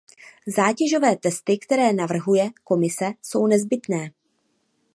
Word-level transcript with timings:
Zátěžové 0.47 1.15
testy, 1.15 1.57
které 1.57 1.93
navrhuje 1.93 2.49
Komise, 2.63 3.11
jsou 3.21 3.47
nezbytné. 3.47 4.11